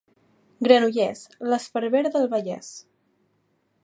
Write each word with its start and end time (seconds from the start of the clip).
Granollers, 0.67 1.21
l'esparver 1.51 2.01
del 2.07 2.25
Vallès. 2.35 2.73